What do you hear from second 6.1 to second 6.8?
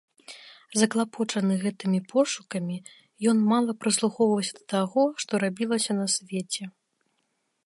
свеце.